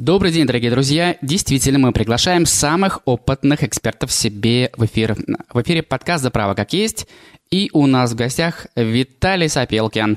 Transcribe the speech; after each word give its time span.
Добрый 0.00 0.32
день, 0.32 0.46
дорогие 0.46 0.70
друзья. 0.70 1.18
Действительно, 1.20 1.78
мы 1.78 1.92
приглашаем 1.92 2.46
самых 2.46 3.02
опытных 3.04 3.62
экспертов 3.62 4.10
себе 4.10 4.72
в 4.74 4.86
эфир. 4.86 5.14
В 5.52 5.60
эфире 5.60 5.82
подкаст 5.82 6.22
«За 6.22 6.30
право 6.30 6.54
как 6.54 6.72
есть». 6.72 7.06
И 7.50 7.68
у 7.74 7.86
нас 7.86 8.12
в 8.12 8.14
гостях 8.14 8.66
Виталий 8.74 9.50
Сапелкин. 9.50 10.16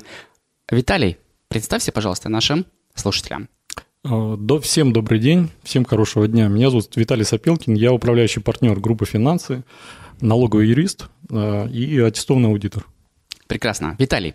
Виталий, 0.70 1.18
представься, 1.48 1.92
пожалуйста, 1.92 2.30
нашим 2.30 2.64
слушателям. 2.94 3.50
А, 4.04 4.38
до, 4.38 4.58
всем 4.58 4.94
добрый 4.94 5.18
день, 5.18 5.50
всем 5.64 5.84
хорошего 5.84 6.26
дня. 6.28 6.48
Меня 6.48 6.70
зовут 6.70 6.96
Виталий 6.96 7.26
Сапелкин, 7.26 7.74
я 7.74 7.92
управляющий 7.92 8.40
партнер 8.40 8.80
группы 8.80 9.04
«Финансы», 9.04 9.64
налоговый 10.22 10.66
юрист 10.66 11.10
а, 11.30 11.66
и 11.66 11.98
аттестованный 11.98 12.48
аудитор. 12.48 12.86
Прекрасно. 13.48 13.96
Виталий, 13.98 14.32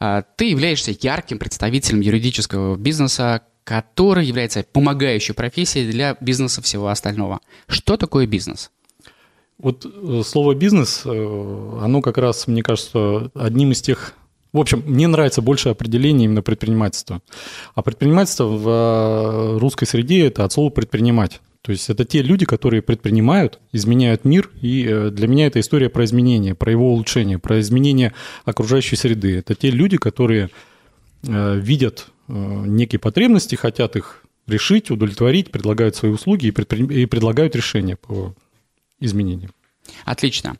а, 0.00 0.22
ты 0.22 0.46
являешься 0.46 0.96
ярким 0.98 1.38
представителем 1.38 2.00
юридического 2.00 2.76
бизнеса, 2.76 3.42
который 3.66 4.24
является 4.24 4.64
помогающей 4.72 5.34
профессией 5.34 5.90
для 5.90 6.16
бизнеса 6.20 6.62
всего 6.62 6.86
остального. 6.86 7.40
Что 7.66 7.96
такое 7.96 8.28
бизнес? 8.28 8.70
Вот 9.58 9.84
э, 9.84 10.22
слово 10.24 10.54
«бизнес», 10.54 11.02
э, 11.04 11.78
оно 11.82 12.00
как 12.00 12.16
раз, 12.16 12.46
мне 12.46 12.62
кажется, 12.62 13.32
одним 13.34 13.72
из 13.72 13.82
тех... 13.82 14.14
В 14.52 14.60
общем, 14.60 14.84
мне 14.86 15.08
нравится 15.08 15.42
больше 15.42 15.70
определение 15.70 16.26
именно 16.26 16.42
предпринимательства. 16.42 17.22
А 17.74 17.82
предпринимательство 17.82 18.44
в 18.44 18.68
э, 18.68 19.58
русской 19.58 19.86
среде– 19.86 20.26
это 20.28 20.44
от 20.44 20.52
слова 20.52 20.70
«предпринимать». 20.70 21.40
То 21.62 21.72
есть 21.72 21.90
это 21.90 22.04
те 22.04 22.22
люди, 22.22 22.46
которые 22.46 22.82
предпринимают, 22.82 23.58
изменяют 23.72 24.24
мир, 24.24 24.48
и 24.62 25.08
для 25.10 25.26
меня 25.26 25.48
это 25.48 25.58
история 25.58 25.88
про 25.88 26.04
изменение, 26.04 26.54
про 26.54 26.70
его 26.70 26.92
улучшение, 26.92 27.40
про 27.40 27.58
изменение 27.58 28.12
окружающей 28.44 28.94
среды. 28.94 29.38
Это 29.38 29.56
те 29.56 29.70
люди, 29.70 29.96
которые 29.96 30.50
видят 31.24 32.06
некие 32.28 32.98
потребности, 32.98 33.54
хотят 33.54 33.96
их 33.96 34.22
решить, 34.46 34.90
удовлетворить, 34.90 35.50
предлагают 35.50 35.96
свои 35.96 36.10
услуги 36.10 36.46
и, 36.46 36.50
предпри... 36.50 36.84
и 37.02 37.06
предлагают 37.06 37.56
решения 37.56 37.96
по 37.96 38.34
изменениям. 39.00 39.52
Отлично. 40.04 40.56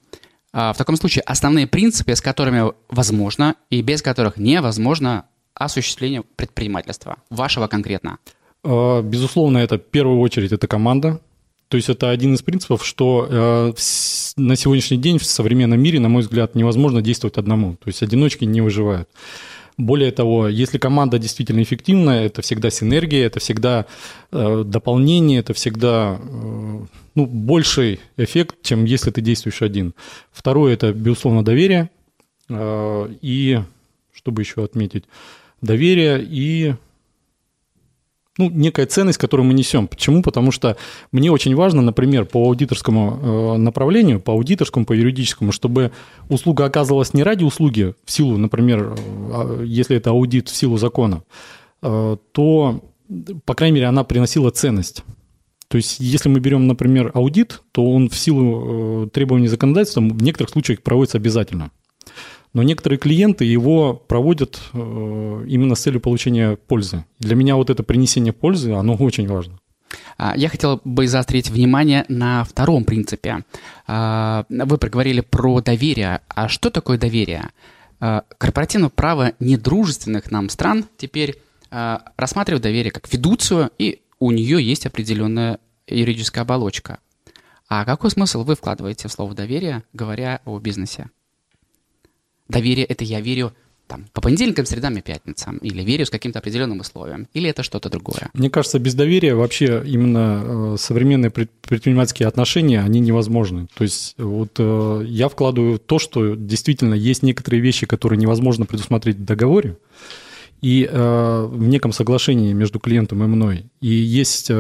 А, 0.52 0.72
в 0.72 0.76
таком 0.76 0.96
случае 0.96 1.22
основные 1.22 1.66
принципы, 1.66 2.14
с 2.14 2.20
которыми 2.20 2.72
возможно 2.88 3.56
и 3.70 3.82
без 3.82 4.02
которых 4.02 4.36
невозможно 4.36 5.26
осуществление 5.54 6.22
предпринимательства, 6.22 7.18
вашего 7.30 7.66
конкретно? 7.66 8.18
А, 8.64 9.02
безусловно, 9.02 9.58
это 9.58 9.78
в 9.78 9.82
первую 9.82 10.20
очередь 10.20 10.52
это 10.52 10.66
команда. 10.66 11.20
То 11.68 11.76
есть 11.76 11.88
это 11.88 12.10
один 12.10 12.34
из 12.34 12.42
принципов, 12.42 12.86
что 12.86 13.26
а, 13.28 13.74
на 14.36 14.56
сегодняшний 14.56 14.98
день 14.98 15.18
в 15.18 15.24
современном 15.24 15.80
мире, 15.80 16.00
на 16.00 16.08
мой 16.08 16.22
взгляд, 16.22 16.54
невозможно 16.54 17.02
действовать 17.02 17.38
одному. 17.38 17.76
То 17.76 17.88
есть 17.88 18.02
одиночки 18.02 18.44
не 18.44 18.60
выживают. 18.60 19.08
Более 19.78 20.10
того, 20.10 20.48
если 20.48 20.78
команда 20.78 21.18
действительно 21.18 21.62
эффективная, 21.62 22.24
это 22.26 22.40
всегда 22.40 22.70
синергия, 22.70 23.26
это 23.26 23.40
всегда 23.40 23.84
э, 24.32 24.64
дополнение, 24.66 25.40
это 25.40 25.52
всегда 25.52 26.18
э, 26.18 26.86
ну, 27.14 27.26
больший 27.26 28.00
эффект, 28.16 28.56
чем 28.62 28.86
если 28.86 29.10
ты 29.10 29.20
действуешь 29.20 29.60
один. 29.60 29.94
Второе– 30.32 30.72
это, 30.74 30.94
безусловно, 30.94 31.44
доверие. 31.44 31.90
Э, 32.48 33.08
и, 33.20 33.60
чтобы 34.14 34.42
еще 34.42 34.64
отметить, 34.64 35.04
доверие 35.60 36.24
и 36.26 36.74
ну, 38.38 38.50
некая 38.50 38.86
ценность, 38.86 39.18
которую 39.18 39.46
мы 39.46 39.54
несем. 39.54 39.88
Почему? 39.88 40.22
Потому 40.22 40.52
что 40.52 40.76
мне 41.12 41.30
очень 41.30 41.54
важно, 41.54 41.82
например, 41.82 42.26
по 42.26 42.44
аудиторскому 42.46 43.54
э, 43.54 43.56
направлению, 43.58 44.20
по 44.20 44.32
аудиторскому, 44.32 44.84
по 44.84 44.92
юридическому, 44.92 45.52
чтобы 45.52 45.92
услуга 46.28 46.64
оказывалась 46.64 47.14
не 47.14 47.22
ради 47.22 47.44
услуги 47.44 47.94
в 48.04 48.10
силу, 48.10 48.36
например, 48.36 48.80
э, 48.80 48.96
а, 49.32 49.62
если 49.62 49.96
это 49.96 50.10
аудит 50.10 50.48
в 50.48 50.56
силу 50.56 50.76
закона, 50.76 51.22
э, 51.82 52.16
то, 52.32 52.84
по 53.44 53.54
крайней 53.54 53.76
мере, 53.76 53.86
она 53.86 54.04
приносила 54.04 54.50
ценность. 54.50 55.02
То 55.68 55.78
есть, 55.78 55.98
если 55.98 56.28
мы 56.28 56.38
берем, 56.38 56.66
например, 56.66 57.10
аудит, 57.14 57.62
то 57.72 57.84
он 57.84 58.08
в 58.08 58.16
силу 58.16 59.08
требований 59.08 59.48
законодательства 59.48 60.00
в 60.00 60.22
некоторых 60.22 60.50
случаях 60.50 60.82
проводится 60.82 61.18
обязательно. 61.18 61.72
Но 62.56 62.62
некоторые 62.62 62.98
клиенты 62.98 63.44
его 63.44 63.92
проводят 63.92 64.58
э, 64.72 64.78
именно 65.46 65.74
с 65.74 65.80
целью 65.82 66.00
получения 66.00 66.56
пользы. 66.56 67.04
Для 67.18 67.36
меня 67.36 67.54
вот 67.54 67.68
это 67.68 67.82
принесение 67.82 68.32
пользы, 68.32 68.72
оно 68.72 68.94
очень 68.94 69.28
важно. 69.28 69.60
А, 70.16 70.32
я 70.38 70.48
хотел 70.48 70.80
бы 70.82 71.06
заострить 71.06 71.50
внимание 71.50 72.06
на 72.08 72.44
втором 72.44 72.84
принципе. 72.84 73.44
А, 73.86 74.46
вы 74.48 74.78
проговорили 74.78 75.20
про 75.20 75.60
доверие. 75.60 76.22
А 76.28 76.48
что 76.48 76.70
такое 76.70 76.96
доверие? 76.96 77.50
А, 78.00 78.24
корпоративное 78.38 78.88
право 78.88 79.32
недружественных 79.38 80.30
нам 80.30 80.48
стран 80.48 80.86
теперь 80.96 81.38
рассматривает 81.68 82.62
доверие 82.62 82.90
как 82.90 83.06
фидуцию, 83.06 83.70
и 83.76 84.00
у 84.18 84.30
нее 84.30 84.66
есть 84.66 84.86
определенная 84.86 85.58
юридическая 85.86 86.42
оболочка. 86.42 87.00
А 87.68 87.84
какой 87.84 88.10
смысл 88.10 88.44
вы 88.44 88.54
вкладываете 88.54 89.08
в 89.08 89.12
слово 89.12 89.34
доверие, 89.34 89.82
говоря 89.92 90.40
о 90.46 90.58
бизнесе? 90.58 91.10
Доверие– 92.48 92.84
это 92.86 93.04
я 93.04 93.20
верю 93.20 93.52
там, 93.86 94.06
по 94.12 94.20
понедельникам, 94.20 94.66
средам 94.66 94.96
и 94.96 95.00
пятницам, 95.00 95.58
или 95.58 95.82
верю 95.82 96.06
с 96.06 96.10
каким-то 96.10 96.40
определенным 96.40 96.80
условием, 96.80 97.28
или 97.34 97.48
это 97.48 97.62
что-то 97.62 97.88
другое? 97.88 98.30
Мне 98.34 98.50
кажется, 98.50 98.78
без 98.78 98.94
доверия 98.94 99.34
вообще 99.34 99.82
именно 99.86 100.74
э, 100.74 100.76
современные 100.78 101.30
предпринимательские 101.30 102.28
отношения, 102.28 102.80
они 102.80 103.00
невозможны. 103.00 103.68
То 103.74 103.84
есть 103.84 104.14
вот 104.18 104.56
э, 104.58 105.02
я 105.06 105.28
вкладываю 105.28 105.78
то, 105.78 105.98
что 105.98 106.34
действительно 106.34 106.94
есть 106.94 107.22
некоторые 107.22 107.60
вещи, 107.60 107.86
которые 107.86 108.18
невозможно 108.18 108.66
предусмотреть 108.66 109.16
в 109.16 109.24
договоре, 109.24 109.76
и 110.62 110.88
э, 110.90 111.46
в 111.48 111.62
неком 111.62 111.92
соглашении 111.92 112.52
между 112.52 112.80
клиентом 112.80 113.22
и 113.22 113.26
мной. 113.26 113.66
И 113.80 113.88
есть... 113.88 114.50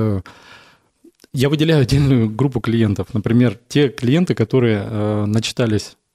Я 1.32 1.50
выделяю 1.50 1.82
отдельную 1.82 2.30
группу 2.30 2.60
клиентов. 2.60 3.08
Например, 3.12 3.58
те 3.68 3.90
клиенты, 3.90 4.34
которые 4.34 5.26
начитались 5.26 5.96
Э, 5.96 6.05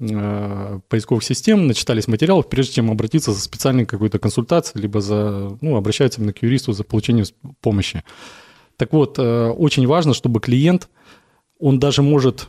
поисковых 0.00 1.22
систем, 1.22 1.66
начитались 1.66 2.08
материалов, 2.08 2.48
прежде 2.48 2.74
чем 2.74 2.90
обратиться 2.90 3.32
за 3.32 3.40
специальной 3.40 3.84
какой-то 3.84 4.18
консультацией, 4.18 4.82
либо 4.82 5.00
за, 5.00 5.58
ну, 5.60 5.76
обращаются 5.76 6.20
именно 6.20 6.32
к 6.32 6.42
юристу 6.42 6.72
за 6.72 6.84
получением 6.84 7.26
помощи. 7.60 8.02
Так 8.76 8.94
вот, 8.94 9.18
э, 9.18 9.48
очень 9.48 9.86
важно, 9.86 10.14
чтобы 10.14 10.40
клиент, 10.40 10.88
он 11.58 11.78
даже 11.78 12.00
может, 12.02 12.48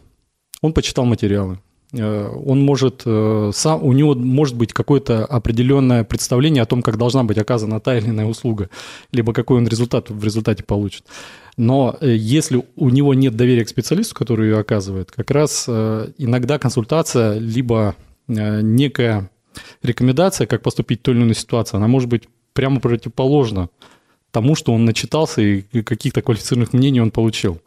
он 0.61 0.71
почитал 0.71 1.03
материалы, 1.03 1.55
э, 1.55 1.70
он 1.93 2.61
может, 2.61 3.01
сам, 3.01 3.83
у 3.83 3.91
него 3.91 4.15
может 4.15 4.55
быть 4.55 4.71
какое-то 4.71 5.25
определенное 5.25 6.05
представление 6.05 6.63
о 6.63 6.65
том, 6.65 6.81
как 6.81 6.97
должна 6.97 7.23
быть 7.23 7.37
оказана 7.37 7.81
та 7.81 7.97
или 7.97 8.07
иная 8.07 8.27
услуга, 8.27 8.69
либо 9.11 9.33
какой 9.33 9.57
он 9.57 9.67
результат 9.67 10.09
в 10.09 10.23
результате 10.23 10.63
получит. 10.63 11.03
Но 11.57 11.95
э, 11.99 12.15
если 12.15 12.63
у 12.75 12.89
него 12.89 13.13
нет 13.13 13.35
доверия 13.35 13.65
к 13.65 13.69
специалисту, 13.69 14.15
который 14.15 14.49
ее 14.49 14.59
оказывает, 14.59 15.11
как 15.11 15.31
раз 15.31 15.65
э, 15.67 16.07
иногда 16.17 16.57
консультация, 16.57 17.37
либо 17.37 17.95
э, 18.27 18.61
некая 18.61 19.29
рекомендация, 19.83 20.47
как 20.47 20.61
поступить 20.61 20.99
в 20.99 21.03
той 21.03 21.15
или 21.15 21.21
иной 21.21 21.35
ситуации, 21.35 21.77
она 21.77 21.87
может 21.87 22.09
быть 22.09 22.23
прямо 22.53 22.79
противоположна 22.79 23.69
тому, 24.31 24.55
что 24.55 24.73
он 24.73 24.85
начитался 24.85 25.41
и 25.41 25.61
каких-то 25.83 26.21
квалифицированных 26.21 26.73
мнений 26.73 27.01
он 27.01 27.11
получил. 27.11 27.59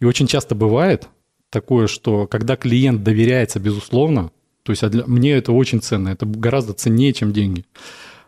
И 0.00 0.06
очень 0.06 0.26
часто 0.26 0.54
бывает 0.54 1.08
такое, 1.56 1.86
что 1.86 2.26
когда 2.26 2.54
клиент 2.54 3.02
доверяется 3.02 3.58
безусловно, 3.58 4.30
то 4.62 4.72
есть 4.72 4.82
а 4.82 4.90
для, 4.90 5.06
мне 5.06 5.32
это 5.32 5.52
очень 5.52 5.80
ценно, 5.80 6.10
это 6.10 6.26
гораздо 6.26 6.74
ценнее, 6.74 7.14
чем 7.14 7.32
деньги. 7.32 7.64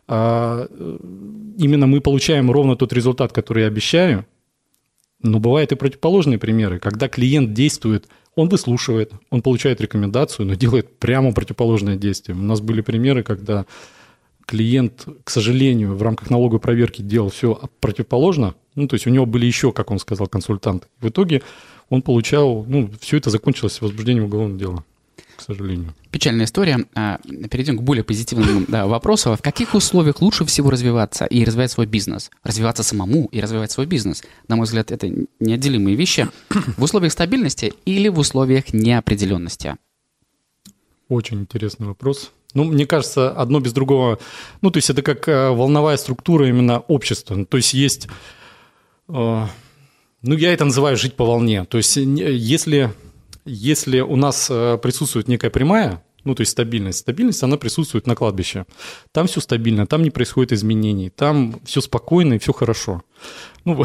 А, 0.06 0.66
именно 1.58 1.86
мы 1.86 2.00
получаем 2.00 2.50
ровно 2.50 2.74
тот 2.74 2.94
результат, 2.94 3.34
который 3.34 3.64
я 3.64 3.68
обещаю, 3.68 4.24
но 5.20 5.40
бывают 5.40 5.72
и 5.72 5.76
противоположные 5.76 6.38
примеры, 6.38 6.78
когда 6.78 7.06
клиент 7.08 7.52
действует, 7.52 8.08
он 8.34 8.48
выслушивает, 8.48 9.12
он 9.28 9.42
получает 9.42 9.82
рекомендацию, 9.82 10.46
но 10.46 10.54
делает 10.54 10.98
прямо 10.98 11.34
противоположное 11.34 11.96
действие. 11.96 12.34
У 12.34 12.42
нас 12.42 12.62
были 12.62 12.80
примеры, 12.80 13.22
когда 13.22 13.66
клиент, 14.46 15.06
к 15.22 15.28
сожалению, 15.28 15.94
в 15.94 16.02
рамках 16.02 16.30
налоговой 16.30 16.60
проверки 16.60 17.02
делал 17.02 17.28
все 17.28 17.60
противоположно, 17.80 18.54
ну, 18.74 18.88
то 18.88 18.94
есть 18.94 19.06
у 19.06 19.10
него 19.10 19.26
были 19.26 19.44
еще, 19.44 19.72
как 19.72 19.90
он 19.90 19.98
сказал, 19.98 20.28
консультанты. 20.28 20.86
В 21.00 21.08
итоге 21.08 21.42
он 21.88 22.02
получал, 22.02 22.64
ну, 22.68 22.90
все 23.00 23.16
это 23.16 23.30
закончилось 23.30 23.80
возбуждением 23.80 24.24
уголовного 24.24 24.58
дела 24.58 24.84
к 25.38 25.42
сожалению. 25.42 25.94
Печальная 26.10 26.46
история. 26.46 26.84
А, 26.94 27.20
перейдем 27.48 27.78
к 27.78 27.82
более 27.82 28.02
позитивному 28.02 28.66
да, 28.66 28.88
вопросу. 28.88 29.36
В 29.36 29.40
каких 29.40 29.74
условиях 29.74 30.20
лучше 30.20 30.44
всего 30.44 30.68
развиваться 30.68 31.26
и 31.26 31.44
развивать 31.44 31.70
свой 31.70 31.86
бизнес? 31.86 32.30
Развиваться 32.42 32.82
самому 32.82 33.26
и 33.26 33.40
развивать 33.40 33.70
свой 33.70 33.86
бизнес? 33.86 34.24
На 34.48 34.56
мой 34.56 34.64
взгляд, 34.64 34.90
это 34.90 35.08
неотделимые 35.38 35.94
вещи. 35.94 36.28
В 36.76 36.82
условиях 36.82 37.12
стабильности 37.12 37.72
или 37.84 38.08
в 38.08 38.18
условиях 38.18 38.72
неопределенности? 38.72 39.76
Очень 41.08 41.42
интересный 41.42 41.86
вопрос. 41.86 42.32
Ну, 42.52 42.64
мне 42.64 42.86
кажется, 42.86 43.30
одно 43.30 43.60
без 43.60 43.72
другого... 43.72 44.18
Ну, 44.60 44.72
то 44.72 44.78
есть 44.78 44.90
это 44.90 45.02
как 45.02 45.28
э, 45.28 45.50
волновая 45.50 45.96
структура 45.98 46.48
именно 46.48 46.80
общества. 46.80 47.44
То 47.44 47.56
есть 47.56 47.74
есть... 47.74 48.08
Ну, 50.22 50.36
я 50.36 50.52
это 50.52 50.64
называю 50.64 50.96
жить 50.96 51.14
по 51.14 51.24
волне. 51.24 51.64
То 51.64 51.78
есть 51.78 51.96
если 51.96 52.92
если 53.44 54.00
у 54.00 54.16
нас 54.16 54.48
э, 54.50 54.78
присутствует 54.82 55.26
некая 55.26 55.50
прямая, 55.50 56.02
ну, 56.28 56.34
то 56.34 56.42
есть 56.42 56.52
стабильность. 56.52 56.98
Стабильность, 56.98 57.42
она 57.42 57.56
присутствует 57.56 58.06
на 58.06 58.14
кладбище. 58.14 58.66
Там 59.12 59.26
все 59.28 59.40
стабильно, 59.40 59.86
там 59.86 60.02
не 60.02 60.10
происходит 60.10 60.52
изменений, 60.52 61.08
там 61.08 61.58
все 61.64 61.80
спокойно 61.80 62.34
и 62.34 62.38
все 62.38 62.52
хорошо. 62.52 63.02
Ну, 63.64 63.82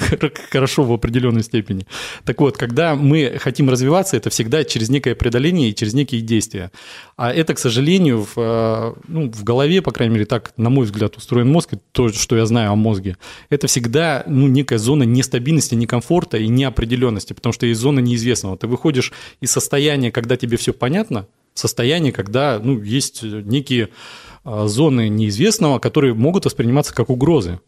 хорошо 0.50 0.82
в 0.82 0.92
определенной 0.92 1.42
степени. 1.42 1.86
Так 2.24 2.40
вот, 2.40 2.56
когда 2.56 2.96
мы 2.96 3.38
хотим 3.40 3.70
развиваться, 3.70 4.16
это 4.16 4.28
всегда 4.30 4.64
через 4.64 4.90
некое 4.90 5.14
преодоление 5.14 5.70
и 5.70 5.74
через 5.74 5.94
некие 5.94 6.20
действия. 6.20 6.72
А 7.16 7.32
это, 7.32 7.54
к 7.54 7.58
сожалению, 7.60 8.24
в, 8.24 8.32
э, 8.36 8.94
ну, 9.06 9.30
в 9.30 9.44
голове, 9.44 9.80
по 9.80 9.92
крайней 9.92 10.14
мере, 10.14 10.26
так, 10.26 10.52
на 10.56 10.70
мой 10.70 10.86
взгляд, 10.86 11.16
устроен 11.16 11.48
мозг, 11.48 11.74
то, 11.92 12.08
что 12.08 12.36
я 12.36 12.46
знаю 12.46 12.72
о 12.72 12.76
мозге, 12.76 13.16
это 13.50 13.66
всегда 13.68 14.24
ну, 14.26 14.48
некая 14.48 14.78
зона 14.78 15.04
нестабильности, 15.04 15.76
некомфорта 15.76 16.38
и 16.38 16.48
неопределенности, 16.48 17.34
потому 17.34 17.52
что 17.52 17.66
есть 17.66 17.80
зона 17.80 18.00
неизвестного. 18.00 18.56
Ты 18.56 18.66
выходишь 18.66 19.12
из 19.40 19.52
состояния, 19.52 20.10
когда 20.10 20.36
тебе 20.36 20.56
все 20.56 20.72
понятно, 20.72 21.26
состояние, 21.54 22.12
когда 22.12 22.60
ну, 22.62 22.80
есть 22.82 23.22
некие 23.22 23.88
э, 24.44 24.66
зоны 24.66 25.08
неизвестного, 25.08 25.78
которые 25.78 26.14
могут 26.14 26.44
восприниматься 26.44 26.94
как 26.94 27.10
угрозы. 27.10 27.60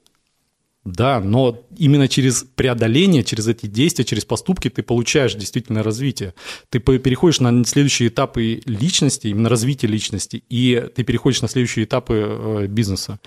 Да, 0.87 1.19
но 1.19 1.67
именно 1.77 2.07
через 2.07 2.47
преодоление, 2.55 3.25
через 3.25 3.49
эти 3.49 3.67
действия, 3.67 4.05
через 4.05 4.25
поступки 4.25 4.71
ты 4.71 4.85
получаешь 4.85 5.35
действительно 5.35 5.83
развитие. 5.83 6.33
Ты 6.69 6.79
переходишь 6.79 7.41
на 7.41 7.65
следующие 7.65 8.09
этапы 8.09 8.61
личности, 8.67 9.27
именно 9.27 9.49
развития 9.49 9.89
личности, 9.89 10.45
и 10.49 10.89
ты 10.95 11.03
переходишь 11.03 11.43
на 11.43 11.49
следующие 11.49 11.87
этапы 11.87 12.15
э, 12.15 12.67
бизнеса. 12.69 13.19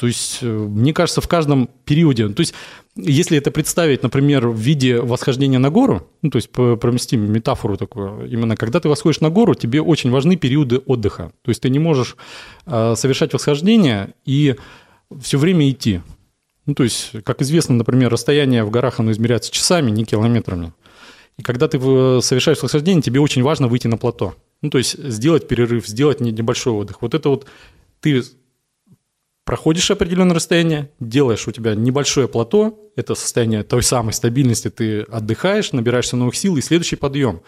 То 0.00 0.06
есть, 0.06 0.38
э, 0.40 0.46
мне 0.46 0.94
кажется, 0.94 1.20
в 1.20 1.28
каждом 1.28 1.68
периоде, 1.84 2.30
то 2.30 2.40
есть, 2.40 2.54
если 2.96 3.36
это 3.36 3.50
представить, 3.50 4.02
например, 4.02 4.48
в 4.48 4.58
виде 4.58 4.98
восхождения 4.98 5.58
на 5.58 5.68
гору, 5.68 6.08
ну, 6.22 6.30
то 6.30 6.36
есть 6.36 6.48
проместим 6.48 7.30
метафору 7.30 7.76
такую, 7.76 8.26
именно 8.30 8.56
когда 8.56 8.80
ты 8.80 8.88
восходишь 8.88 9.20
на 9.20 9.28
гору, 9.28 9.54
тебе 9.54 9.82
очень 9.82 10.10
важны 10.10 10.36
периоды 10.36 10.78
отдыха. 10.78 11.32
То 11.42 11.50
есть 11.50 11.60
ты 11.60 11.68
не 11.68 11.78
можешь 11.78 12.16
э, 12.64 12.94
совершать 12.96 13.34
восхождение 13.34 14.14
и 14.24 14.56
все 15.20 15.36
время 15.36 15.68
идти. 15.70 16.00
Ну, 16.64 16.74
то 16.74 16.82
есть, 16.82 17.12
как 17.22 17.42
известно, 17.42 17.74
например, 17.74 18.10
расстояние 18.10 18.64
в 18.64 18.70
горах, 18.70 19.00
оно 19.00 19.12
измеряется 19.12 19.52
часами, 19.52 19.90
не 19.90 20.06
километрами. 20.06 20.72
И 21.36 21.42
когда 21.42 21.68
ты 21.68 21.78
совершаешь 21.78 22.62
восхождение, 22.62 23.02
тебе 23.02 23.20
очень 23.20 23.42
важно 23.42 23.68
выйти 23.68 23.86
на 23.86 23.98
плато. 23.98 24.34
Ну, 24.62 24.70
то 24.70 24.78
есть, 24.78 24.96
сделать 24.98 25.46
перерыв, 25.46 25.86
сделать 25.86 26.20
небольшой 26.20 26.72
отдых. 26.72 27.02
Вот 27.02 27.12
это 27.12 27.28
вот 27.28 27.46
ты 28.00 28.22
проходишь 29.50 29.90
определенное 29.90 30.36
расстояние, 30.36 30.92
делаешь 31.00 31.48
у 31.48 31.50
тебя 31.50 31.74
небольшое 31.74 32.28
плато, 32.28 32.78
это 32.94 33.16
состояние 33.16 33.64
той 33.64 33.82
самой 33.82 34.12
стабильности, 34.12 34.70
ты 34.70 35.00
отдыхаешь, 35.00 35.72
набираешься 35.72 36.16
новых 36.16 36.36
сил, 36.36 36.56
и 36.56 36.60
следующий 36.60 36.94
подъем. 36.94 37.40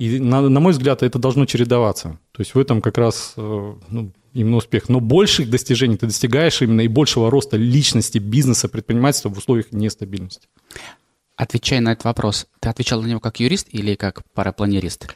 И, 0.00 0.18
на, 0.18 0.40
на 0.40 0.58
мой 0.58 0.72
взгляд, 0.72 1.04
это 1.04 1.20
должно 1.20 1.46
чередоваться. 1.46 2.18
То 2.32 2.40
есть 2.40 2.56
в 2.56 2.58
этом 2.58 2.82
как 2.82 2.98
раз 2.98 3.34
э, 3.36 3.74
ну, 3.88 4.10
именно 4.32 4.56
успех. 4.56 4.88
Но 4.88 4.98
больших 4.98 5.48
достижений 5.48 5.96
ты 5.96 6.06
достигаешь 6.06 6.60
именно 6.60 6.80
и 6.80 6.88
большего 6.88 7.30
роста 7.30 7.56
личности, 7.56 8.18
бизнеса, 8.18 8.68
предпринимательства 8.68 9.28
в 9.28 9.38
условиях 9.38 9.70
нестабильности. 9.70 10.48
Отвечая 11.36 11.80
на 11.80 11.92
этот 11.92 12.04
вопрос, 12.04 12.48
ты 12.58 12.68
отвечал 12.68 13.00
на 13.00 13.06
него 13.06 13.20
как 13.20 13.38
юрист 13.38 13.68
или 13.70 13.94
как 13.94 14.24
парапланерист? 14.32 15.14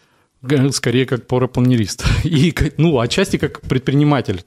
Скорее, 0.71 1.05
как 1.05 1.27
парапланерист. 1.27 2.05
И, 2.23 2.55
ну, 2.77 3.01
отчасти 3.01 3.39
как 3.39 3.61
предприниматель. 3.63 4.45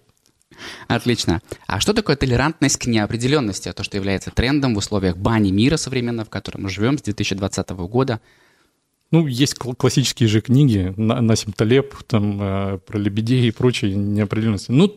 Отлично. 0.87 1.41
А 1.67 1.79
что 1.79 1.93
такое 1.93 2.15
толерантность 2.15 2.77
к 2.77 2.85
неопределенности? 2.85 3.71
То, 3.71 3.83
что 3.83 3.97
является 3.97 4.31
трендом 4.31 4.75
в 4.75 4.77
условиях 4.77 5.17
бани 5.17 5.51
мира 5.51 5.77
современного, 5.77 6.25
в 6.25 6.29
котором 6.29 6.63
мы 6.63 6.69
живем 6.69 6.97
с 6.97 7.01
2020 7.01 7.69
года. 7.69 8.19
Ну, 9.11 9.27
есть 9.27 9.55
классические 9.55 10.29
же 10.29 10.39
книги, 10.39 10.93
Насим 10.95 11.51
Талеб, 11.51 11.95
там, 12.07 12.41
э, 12.41 12.77
про 12.77 12.97
лебедей 12.97 13.49
и 13.49 13.51
прочие 13.51 13.93
неопределенности. 13.93 14.71
Ну, 14.71 14.93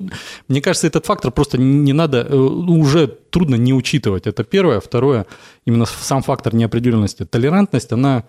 мне 0.47 0.61
кажется, 0.61 0.87
этот 0.87 1.05
фактор 1.05 1.33
просто 1.33 1.59
не 1.59 1.93
надо, 1.93 2.19
э, 2.19 2.37
уже 2.37 3.09
трудно 3.09 3.57
не 3.57 3.75
учитывать. 3.75 4.29
Это 4.29 4.45
первое. 4.45 4.79
Второе, 4.79 5.27
именно 5.67 5.85
сам 5.85 6.23
фактор 6.23 6.55
неопределенности. 6.55 7.25
Толерантность, 7.25 7.93
она 7.93 8.25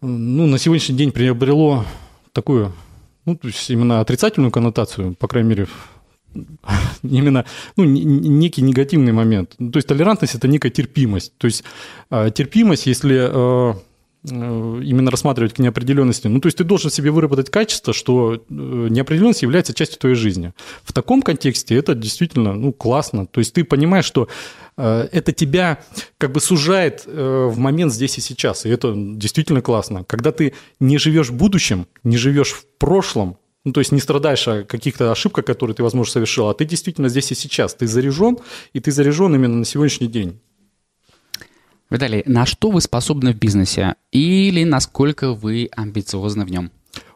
ну, 0.00 0.46
на 0.46 0.58
сегодняшний 0.58 0.96
день 0.96 1.12
приобрело 1.12 1.84
такую, 2.32 2.72
ну, 3.24 3.36
то 3.36 3.48
есть 3.48 3.70
именно 3.70 4.00
отрицательную 4.00 4.50
коннотацию, 4.50 5.14
по 5.14 5.28
крайней 5.28 5.50
мере, 5.50 5.66
именно 7.02 7.44
ну, 7.76 7.84
некий 7.84 8.62
негативный 8.62 9.12
момент. 9.12 9.56
То 9.56 9.76
есть 9.76 9.88
толерантность– 9.88 10.34
это 10.36 10.48
некая 10.48 10.70
терпимость. 10.70 11.32
То 11.38 11.46
есть 11.46 11.64
э, 12.10 12.30
терпимость, 12.34 12.86
если 12.86 13.74
Э, 14.28 14.80
именно 14.82 15.10
рассматривать 15.10 15.54
к 15.54 15.58
неопределенности. 15.58 16.26
Ну, 16.26 16.40
то 16.40 16.46
есть 16.46 16.58
ты 16.58 16.64
должен 16.64 16.90
себе 16.90 17.10
выработать 17.10 17.50
качество, 17.50 17.92
что 17.92 18.34
э, 18.34 18.38
неопределенность 18.48 19.42
является 19.42 19.72
частью 19.72 20.00
твоей 20.00 20.16
жизни. 20.16 20.52
В 20.82 20.92
таком 20.92 21.22
контексте 21.22 21.76
это 21.76 21.94
действительно 21.94 22.52
ну, 22.54 22.72
классно. 22.72 23.26
То 23.26 23.40
есть 23.40 23.52
ты 23.52 23.62
понимаешь, 23.62 24.04
что 24.04 24.28
э, 24.76 25.08
это 25.12 25.32
тебя 25.32 25.78
как 26.18 26.32
бы 26.32 26.40
сужает 26.40 27.04
в 27.06 27.58
момент 27.58 27.92
здесь 27.92 28.18
и 28.18 28.20
сейчас. 28.20 28.66
И 28.66 28.68
это 28.68 28.94
действительно 28.96 29.62
классно. 29.62 30.04
Когда 30.04 30.32
ты 30.32 30.54
не 30.80 30.98
живешь 30.98 31.30
в 31.30 31.34
будущем, 31.34 31.86
не 32.02 32.16
живешь 32.16 32.52
в 32.52 32.66
прошлом, 32.78 33.36
ну, 33.66 33.72
то 33.72 33.80
есть 33.80 33.90
не 33.90 33.98
страдаешь 33.98 34.46
о 34.46 34.62
каких-то 34.62 35.10
ошибках, 35.10 35.44
которые 35.44 35.74
ты, 35.74 35.82
возможно, 35.82 36.12
совершил, 36.12 36.48
а 36.48 36.54
ты 36.54 36.64
действительно 36.64 37.08
здесь 37.08 37.32
и 37.32 37.34
сейчас. 37.34 37.74
Ты 37.74 37.88
заряжен, 37.88 38.38
и 38.72 38.78
ты 38.78 38.92
заряжен 38.92 39.34
именно 39.34 39.56
на 39.56 39.64
сегодняшний 39.64 40.06
день. 40.06 40.38
Виталий, 41.90 42.22
на 42.26 42.46
что 42.46 42.70
вы 42.70 42.80
способны 42.80 43.32
в 43.32 43.38
бизнесе 43.38 43.96
или 44.12 44.62
насколько 44.62 45.32
вы 45.32 45.68
амбициозны 45.76 46.44
в 46.44 46.50
нем? 46.50 46.70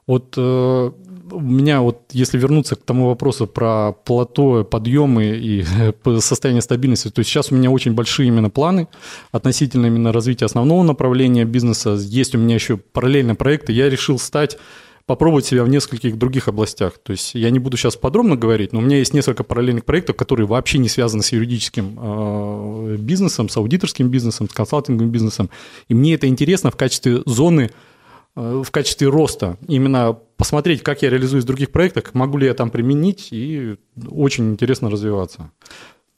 Вот 0.08 0.34
э, 0.36 0.90
у 1.30 1.40
меня 1.40 1.82
вот, 1.82 2.02
если 2.10 2.36
вернуться 2.36 2.74
к 2.74 2.82
тому 2.82 3.06
вопросу 3.06 3.46
про 3.46 3.92
плато, 3.92 4.64
подъемы 4.64 5.26
и 5.26 5.64
состояние 6.18 6.62
стабильности, 6.62 7.10
то 7.10 7.20
есть 7.20 7.30
сейчас 7.30 7.52
у 7.52 7.54
меня 7.54 7.70
очень 7.70 7.92
большие 7.92 8.26
именно 8.26 8.50
планы 8.50 8.88
относительно 9.30 9.86
именно 9.86 10.12
развития 10.12 10.46
основного 10.46 10.82
направления 10.82 11.44
бизнеса. 11.44 11.96
Есть 11.96 12.34
у 12.34 12.38
меня 12.38 12.56
еще 12.56 12.76
параллельные 12.76 13.36
проекты. 13.36 13.72
Я 13.72 13.88
решил 13.88 14.18
стать 14.18 14.58
попробовать 15.10 15.44
себя 15.44 15.64
в 15.64 15.68
нескольких 15.68 16.16
других 16.16 16.46
областях. 16.46 16.92
То 17.02 17.10
есть 17.10 17.34
я 17.34 17.50
не 17.50 17.58
буду 17.58 17.76
сейчас 17.76 17.96
подробно 17.96 18.36
говорить, 18.36 18.72
но 18.72 18.78
у 18.78 18.82
меня 18.82 18.98
есть 18.98 19.12
несколько 19.12 19.42
параллельных 19.42 19.84
проектов, 19.84 20.14
которые 20.14 20.46
вообще 20.46 20.78
не 20.78 20.88
связаны 20.88 21.24
с 21.24 21.32
юридическим 21.32 21.98
э, 22.00 22.96
бизнесом, 22.96 23.48
с 23.48 23.56
аудиторским 23.56 24.08
бизнесом, 24.08 24.48
с 24.48 24.52
консалтинговым 24.52 25.10
бизнесом. 25.10 25.50
И 25.88 25.94
мне 25.94 26.14
это 26.14 26.28
интересно 26.28 26.70
в 26.70 26.76
качестве 26.76 27.22
зоны, 27.26 27.72
э, 28.36 28.62
в 28.64 28.70
качестве 28.70 29.08
роста. 29.08 29.58
Именно 29.66 30.16
посмотреть, 30.36 30.84
как 30.84 31.02
я 31.02 31.10
реализуюсь 31.10 31.42
в 31.42 31.48
других 31.48 31.72
проектах, 31.72 32.14
могу 32.14 32.38
ли 32.38 32.46
я 32.46 32.54
там 32.54 32.70
применить, 32.70 33.30
и 33.32 33.78
очень 34.08 34.52
интересно 34.52 34.90
развиваться. 34.90 35.50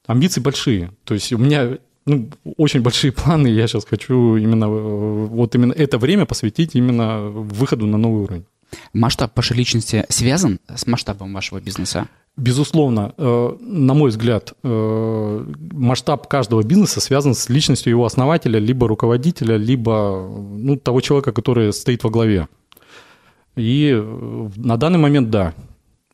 Амбиции 0.07 0.43
большие. 0.43 0.91
То 1.05 1.15
есть 1.15 1.33
у 1.33 1.39
меня 1.39 1.79
ну, 2.05 2.29
очень 2.59 2.83
большие 2.83 3.13
планы, 3.25 3.47
я 3.47 3.67
сейчас 3.67 3.87
хочу 3.87 4.37
именно 4.37 4.67
э, 4.67 5.27
вот 5.29 5.55
именно 5.55 5.73
это 5.73 5.97
время 5.97 6.27
посвятить 6.27 6.75
именно 6.75 7.23
выходу 7.31 7.87
на 7.87 7.97
новый 7.97 8.25
уровень. 8.25 8.45
Масштаб 8.93 9.37
вашей 9.37 9.57
личности 9.57 10.05
связан 10.09 10.61
с 10.75 10.87
масштабом 10.87 11.33
вашего 11.33 11.61
бизнеса? 11.61 12.09
Безусловно, 12.37 13.13
э, 13.19 13.57
на 13.61 13.93
мой 13.93 14.09
взгляд, 14.09 14.55
э, 14.63 15.45
масштаб 15.73 16.29
каждого 16.29 16.63
бизнеса 16.63 17.01
связан 17.01 17.35
с 17.35 17.51
личностью 17.51 17.91
его 17.91 18.07
основателя, 18.07 18.59
либо 18.59 18.89
руководителя, 18.89 19.57
либо 19.57 20.27
ну, 20.31 20.77
того 20.77 21.03
человека, 21.03 21.33
который 21.33 21.75
стоит 21.75 22.05
во 22.05 22.11
главе. 22.11 22.49
И 23.55 23.93
э, 23.95 24.51
на 24.57 24.79
данный 24.79 24.99
момент 24.99 25.29
да. 25.29 25.55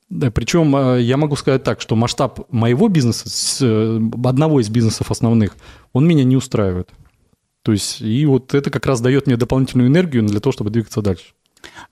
Причем 0.09 0.99
я 0.99 1.19
могу 1.19 1.37
сказать 1.37 1.63
так, 1.63 1.83
что 1.83 1.95
масштаб 1.95 2.51
моего 2.51 2.89
бизнеса, 2.89 4.01
одного 4.25 4.61
из 4.61 4.71
бизнесов 4.71 5.11
основных, 5.11 5.55
он 5.93 6.09
меня 6.09 6.25
не 6.25 6.35
устраивает. 6.35 6.89
То 7.63 7.73
есть, 7.73 8.01
и 8.01 8.25
вот 8.25 8.55
это 8.55 8.71
как 8.71 8.87
раз 8.87 9.03
дает 9.03 9.27
мне 9.27 9.37
дополнительную 9.37 9.89
энергию 9.89 10.27
для 10.27 10.41
того, 10.41 10.53
чтобы 10.53 10.71
двигаться 10.71 11.03
дальше. 11.03 11.35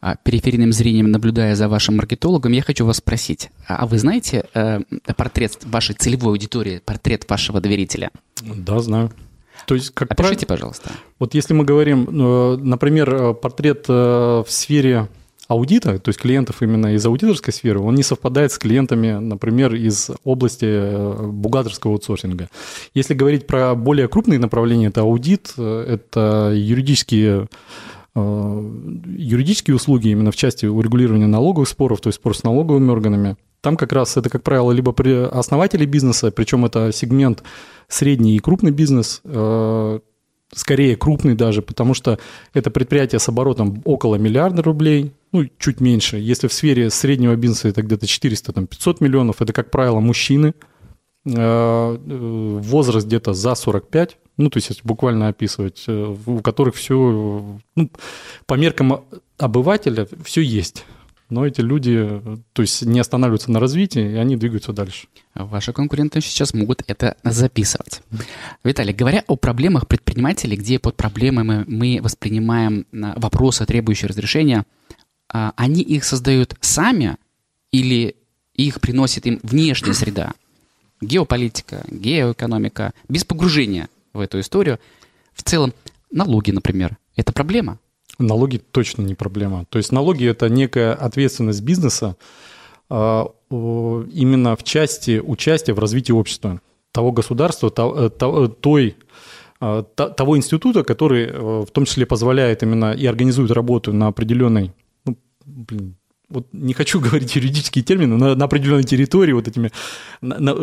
А, 0.01 0.17
периферийным 0.17 0.73
зрением, 0.73 1.11
наблюдая 1.11 1.55
за 1.55 1.69
вашим 1.69 1.97
маркетологом, 1.97 2.53
я 2.53 2.63
хочу 2.63 2.85
вас 2.85 2.99
спросить, 2.99 3.51
а 3.67 3.87
вы 3.87 3.99
знаете 3.99 4.45
э, 4.55 4.81
портрет 5.17 5.59
вашей 5.65 5.95
целевой 5.95 6.33
аудитории, 6.33 6.81
портрет 6.85 7.29
вашего 7.29 7.61
доверителя? 7.61 8.11
Да, 8.43 8.79
знаю. 8.81 9.13
То 9.67 9.75
есть, 9.75 9.91
как 9.91 10.11
Опишите, 10.11 10.47
прав... 10.47 10.59
пожалуйста. 10.59 10.91
Вот 11.19 11.35
если 11.35 11.55
мы 11.55 11.65
говорим, 11.65 12.07
э, 12.09 12.57
например, 12.59 13.15
э, 13.15 13.35
портрет 13.35 13.87
э, 13.89 13.93
в 13.93 14.47
сфере 14.49 15.09
аудита, 15.49 15.99
то 15.99 16.09
есть 16.09 16.21
клиентов 16.21 16.61
именно 16.61 16.95
из 16.95 17.07
аудиторской 17.07 17.53
сферы, 17.53 17.81
он 17.81 17.95
не 17.95 18.03
совпадает 18.03 18.53
с 18.53 18.59
клиентами, 18.59 19.13
например, 19.13 19.75
из 19.75 20.11
области 20.25 21.25
бухгалтерского 21.31 21.95
аутсорсинга. 21.95 22.49
Если 22.95 23.15
говорить 23.15 23.47
про 23.47 23.75
более 23.77 24.09
крупные 24.09 24.41
направления, 24.41 24.89
это 24.89 25.03
аудит, 25.03 25.53
это 25.57 26.53
юридические 26.53 27.47
юридические 28.17 29.77
услуги 29.77 30.09
именно 30.09 30.31
в 30.31 30.37
части 30.37 30.67
урегулирования 30.67 31.27
налоговых 31.27 31.69
споров, 31.69 32.01
то 32.01 32.09
есть 32.09 32.19
спор 32.19 32.37
с 32.37 32.43
налоговыми 32.43 32.91
органами, 32.91 33.37
там 33.61 33.77
как 33.77 33.93
раз 33.93 34.17
это, 34.17 34.31
как 34.31 34.43
правило, 34.43 34.73
либо 34.73 34.95
основатели 35.29 35.85
бизнеса, 35.87 36.31
причем 36.31 36.65
это 36.65 36.93
сегмент 36.93 37.43
средний 37.89 38.37
и 38.37 38.39
крупный 38.39 38.71
бизнес, 38.71 39.21
э, 39.25 39.99
скорее 40.55 40.97
крупный 40.97 41.35
даже, 41.35 41.63
потому 41.63 41.93
что 41.93 42.19
это 42.55 42.71
предприятие 42.71 43.19
с 43.19 43.29
оборотом 43.29 43.83
около 43.85 44.17
миллиарда 44.17 44.63
рублей, 44.63 45.13
ну, 45.33 45.45
чуть 45.59 45.81
меньше. 45.81 46.17
Если 46.17 46.49
в 46.49 46.53
сфере 46.53 46.91
среднего 46.91 47.35
бизнеса 47.37 47.69
это 47.69 47.83
где-то 47.83 48.07
400-500 48.07 48.97
миллионов, 49.01 49.43
это, 49.43 49.53
как 49.53 49.71
правило, 49.71 50.01
мужчины, 50.01 50.49
э, 50.49 50.76
возраст 51.27 53.07
где-то 53.07 53.35
за 53.35 53.55
45, 53.55 54.19
ну, 54.37 54.51
то 54.51 54.59
есть 54.59 54.85
буквально 54.85 55.29
описывать, 55.29 55.85
э, 55.87 56.17
у 56.27 56.41
которых 56.41 56.75
все, 56.75 57.59
ну, 57.75 57.91
по 58.47 58.55
меркам 58.55 59.05
обывателя 59.39 60.07
все 60.25 60.43
есть. 60.43 60.85
Но 61.29 61.45
эти 61.45 61.61
люди, 61.61 62.23
то 62.53 62.63
есть 62.63 62.83
не 62.83 63.01
останавливаются 63.01 63.51
на 63.51 63.59
развитии, 63.59 64.13
и 64.13 64.15
они 64.15 64.37
двигаются 64.37 64.73
дальше. 64.73 65.09
Ваши 65.35 65.73
конкуренты 65.73 66.21
сейчас 66.21 66.55
могут 66.55 66.85
это 66.87 67.17
записывать. 67.25 68.03
Виталий, 68.63 68.95
говоря 68.95 69.25
о 69.27 69.35
проблемах 69.35 69.89
предпринимателей, 69.89 70.57
где 70.57 70.79
под 70.79 70.97
проблемами 70.97 71.65
мы 71.67 71.99
воспринимаем 72.01 72.87
а, 72.93 73.15
вопросы, 73.19 73.67
требующие 73.67 74.09
разрешения, 74.09 74.67
а, 75.29 75.53
они 75.57 75.83
их 75.83 76.05
создают 76.05 76.55
сами 76.61 77.17
или 77.73 78.15
их 78.55 78.81
приносит 78.81 79.27
им 79.27 79.41
внешняя 79.43 79.95
среда? 79.95 80.33
Геополитика, 81.01 81.85
геоэкономика, 81.91 82.93
без 83.09 83.25
погружения 83.25 83.89
в 84.13 84.21
эту 84.21 84.41
историю. 84.41 84.79
В 85.35 85.43
целом, 85.43 85.75
налоги, 86.11 86.51
например, 86.51 86.97
это 87.17 87.33
проблема? 87.33 87.79
Налоги 88.19 88.59
точно 88.59 89.03
не 89.03 89.15
проблема. 89.15 89.67
То 89.69 89.79
есть 89.79 89.93
налоги– 89.93 90.27
это 90.29 90.49
некая 90.49 90.95
ответственность 90.95 91.63
бизнеса 91.63 92.17
а, 92.89 93.31
именно 93.51 94.57
в 94.57 94.63
части 94.63 95.21
участия 95.21 95.75
в 95.75 95.79
развитии 95.79 96.13
общества, 96.13 96.61
того 96.93 97.13
государства, 97.13 97.71
э, 97.77 98.11
э, 98.19 98.49
той 98.61 98.97
а, 99.61 99.83
того 99.83 100.37
института, 100.37 100.83
который 100.83 101.27
э, 101.27 101.65
в 101.67 101.71
том 101.71 101.85
числе 101.85 102.07
позволяет 102.07 102.63
именно 102.63 102.93
и 102.93 103.07
организует 103.07 103.51
работу 103.51 103.93
на 103.93 104.07
определенной, 104.07 104.73
ну, 105.05 105.17
блин, 105.45 105.97
вот 106.29 106.47
не 106.53 106.75
хочу 106.75 107.01
говорить 107.07 107.37
юридические 107.37 107.85
термины, 107.85 108.17
на, 108.17 108.35
на 108.35 108.45
определенной 108.45 108.85
территории, 108.85 109.33
вот 109.33 109.49
этими, 109.49 109.71
на, 110.21 110.39
на, 110.39 110.55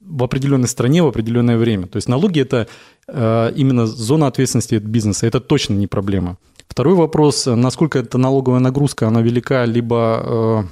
в 0.00 0.22
определенной 0.22 0.68
стране 0.68 1.02
в 1.02 1.06
определенное 1.06 1.56
время. 1.56 1.86
То 1.86 1.96
есть 1.96 2.08
налоги 2.08 2.40
это 2.40 2.68
э, 3.08 3.52
именно 3.56 3.86
зона 3.86 4.26
ответственности 4.26 4.76
бизнеса, 4.76 5.26
это 5.26 5.40
точно 5.40 5.74
не 5.74 5.86
проблема. 5.86 6.36
Второй 6.68 6.94
вопрос, 6.94 7.46
насколько 7.46 7.98
эта 7.98 8.18
налоговая 8.18 8.60
нагрузка, 8.60 9.08
она 9.08 9.22
велика, 9.22 9.64
либо 9.64 10.66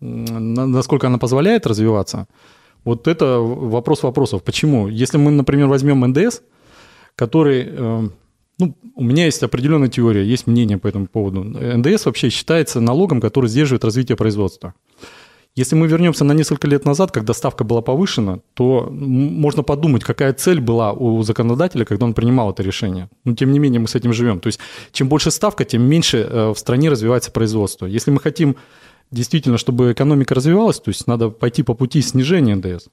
э, 0.00 0.04
насколько 0.04 1.06
она 1.06 1.18
позволяет 1.18 1.66
развиваться. 1.66 2.26
Вот 2.84 3.08
это 3.08 3.38
вопрос 3.38 4.02
вопросов. 4.02 4.42
Почему? 4.42 4.88
Если 4.88 5.18
мы, 5.18 5.30
например, 5.30 5.66
возьмем 5.66 6.00
НДС, 6.06 6.40
который... 7.16 7.66
Э, 7.68 8.08
ну, 8.58 8.76
у 8.96 9.04
меня 9.04 9.24
есть 9.26 9.42
определенная 9.42 9.88
теория, 9.88 10.24
есть 10.24 10.46
мнение 10.46 10.78
по 10.78 10.88
этому 10.88 11.06
поводу. 11.06 11.44
НДС 11.44 12.06
вообще 12.06 12.28
считается 12.28 12.80
налогом, 12.80 13.20
который 13.20 13.48
сдерживает 13.48 13.84
развитие 13.84 14.16
производства. 14.16 14.74
Если 15.54 15.74
мы 15.74 15.88
вернемся 15.88 16.24
на 16.24 16.32
несколько 16.34 16.68
лет 16.68 16.84
назад, 16.84 17.10
когда 17.10 17.34
ставка 17.34 17.64
была 17.64 17.80
повышена, 17.80 18.38
то 18.54 18.88
можно 18.90 19.64
подумать, 19.64 20.04
какая 20.04 20.32
цель 20.32 20.60
была 20.60 20.92
у 20.92 21.22
законодателя, 21.22 21.84
когда 21.84 22.04
он 22.06 22.14
принимал 22.14 22.52
это 22.52 22.62
решение. 22.62 23.08
Но 23.24 23.34
тем 23.34 23.50
не 23.50 23.58
менее 23.58 23.80
мы 23.80 23.88
с 23.88 23.96
этим 23.96 24.12
живем. 24.12 24.38
То 24.38 24.48
есть 24.48 24.60
чем 24.92 25.08
больше 25.08 25.32
ставка, 25.32 25.64
тем 25.64 25.82
меньше 25.82 26.18
э, 26.18 26.50
в 26.50 26.58
стране 26.58 26.90
развивается 26.90 27.32
производство. 27.32 27.86
Если 27.86 28.12
мы 28.12 28.20
хотим 28.20 28.56
действительно, 29.10 29.58
чтобы 29.58 29.92
экономика 29.92 30.34
развивалась, 30.34 30.80
то 30.80 30.90
есть 30.90 31.06
надо 31.06 31.30
пойти 31.30 31.62
по 31.62 31.74
пути 31.74 32.02
снижения 32.02 32.54
НДС. 32.54 32.88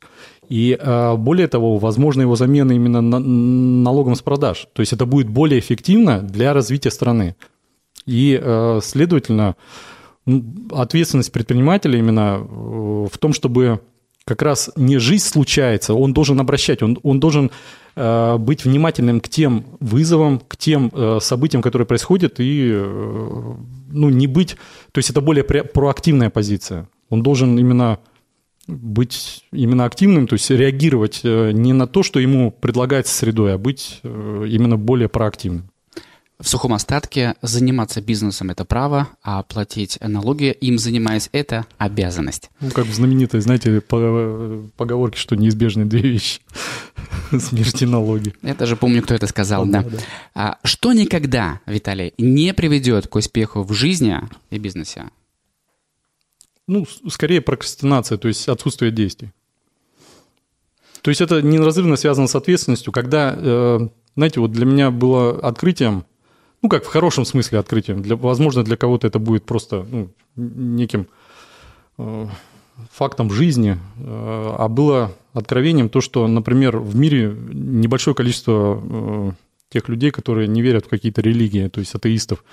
И 0.50 0.78
э, 0.80 1.16
более 1.16 1.48
того, 1.48 1.78
возможно 1.78 2.22
его 2.22 2.36
замена 2.36 2.72
именно 2.72 3.02
налогом 3.02 4.16
с 4.16 4.22
продаж. 4.22 4.68
То 4.74 4.82
есть 4.82 4.94
это 4.94 5.06
будет 5.06 5.30
более 5.30 5.60
эффективно 5.60 6.22
для 6.22 6.54
развития 6.54 6.92
страны. 6.92 7.36
И, 8.06 8.40
э, 8.42 8.80
следовательно, 8.84 9.56
ответственность 10.72 11.32
предпринимателя 11.32 11.98
именно 12.00 12.40
э, 12.40 13.08
в 13.12 13.18
том, 13.18 13.34
чтобы 13.34 13.80
как 14.25 14.42
раз 14.42 14.72
не 14.75 14.98
жизнь 14.98 15.25
случается, 15.25 15.94
он 15.94 16.14
должен 16.14 16.40
обращать, 16.40 16.82
он, 16.82 16.98
он 17.04 17.20
должен 17.20 17.52
быть 17.96 18.66
внимательным 18.66 19.22
к 19.22 19.30
тем 19.30 19.64
вызовам, 19.80 20.42
к 20.46 20.58
тем 20.58 20.92
событиям, 21.22 21.62
которые 21.62 21.86
происходят, 21.86 22.40
и 22.40 22.74
ну, 23.90 24.10
не 24.10 24.28
быть... 24.28 24.58
То 24.92 25.00
есть 25.00 25.12
это 25.12 25.22
более 25.22 25.44
проактивная 25.46 26.30
позиция. 26.30 26.90
Он 27.10 27.24
должен 27.24 27.58
именно 27.58 28.00
быть 28.67 29.45
именно 29.51 29.86
активным, 29.86 30.27
то 30.27 30.34
есть 30.34 30.50
реагировать 30.50 31.22
э, 31.24 31.51
не 31.51 31.74
на 31.74 31.88
то, 31.88 32.03
что 32.03 32.19
ему 32.19 32.51
предлагается 32.51 33.13
средой, 33.13 33.53
а 33.53 33.57
быть 33.57 34.00
э, 34.03 34.45
именно 34.48 34.77
более 34.77 35.10
проактивным 35.10 35.69
в 36.39 36.48
сухом 36.48 36.74
остатке 36.74 37.36
заниматься 37.41 38.01
бизнесом– 38.01 38.50
это 38.51 38.65
право, 38.65 39.10
а 39.24 39.43
платить 39.43 39.98
налоги 40.01 40.51
им 40.51 40.77
занимаясь– 40.77 41.29
это 41.31 41.65
обязанность. 41.77 42.50
Ну, 42.60 42.72
как 42.72 42.86
в 42.86 42.93
знаменитой, 42.93 43.39
знаете, 43.39 43.81
поговорке, 43.81 45.17
что 45.17 45.36
неизбежны 45.36 45.86
две 45.86 46.01
вещи– 46.01 46.41
смерть 47.31 47.81
и 47.81 47.86
налоги. 47.86 48.34
Я 48.41 48.55
даже 48.55 48.75
помню, 48.75 49.01
кто 49.01 49.13
это 49.13 49.27
сказал, 49.27 49.65
да. 49.65 49.86
А, 50.34 50.57
что 50.63 50.93
никогда, 50.93 51.62
Виталий, 51.65 52.13
не 52.17 52.53
приведет 52.53 53.07
к 53.07 53.15
успеху 53.15 53.63
в 53.63 53.74
жизни 53.74 54.19
и 54.50 54.57
бизнесе? 54.57 55.05
Ну, 56.67 56.86
скорее 57.10 57.41
прокрастинация, 57.41 58.17
то 58.17 58.27
есть 58.27 58.48
отсутствие 58.50 58.91
действий. 58.91 59.31
То 61.01 61.10
есть 61.10 61.22
это 61.22 61.41
неразрывно 61.41 61.95
связано 61.95 62.27
с 62.27 62.36
ответственностью, 62.36 62.91
когда, 62.91 63.36
э, 63.38 63.79
знаете, 64.15 64.39
вот 64.39 64.51
для 64.51 64.65
меня 64.65 64.91
было 64.91 65.39
открытием– 65.39 66.05
ну, 66.65 66.69
как 66.69 66.84
в 66.84 66.88
хорошем 66.88 67.25
смысле 67.25 67.60
открытием. 67.60 68.01
Для, 68.01 68.15
возможно, 68.15 68.63
для 68.63 68.75
кого-то 68.75 69.05
это 69.05 69.19
будет 69.19 69.43
просто 69.43 69.86
ну, 69.88 70.10
неким 70.36 71.07
э, 72.00 72.27
фактом 72.91 73.29
жизни, 73.29 73.77
э, 74.00 74.55
а 74.57 74.67
было 74.67 75.12
откровением 75.34 75.89
то, 75.89 76.01
что, 76.01 76.27
например, 76.27 76.79
в 76.79 76.95
мире 76.95 77.38
небольшое 77.53 78.15
количество 78.15 79.36
тех 79.69 79.88
людей, 79.89 80.10
которые 80.10 80.48
не 80.48 80.63
верят 80.63 80.88
в 80.88 80.89
какие-то 80.89 81.22
религии, 81.22 81.67
то 81.67 81.81
есть 81.81 81.93
атеистов, 81.93 82.43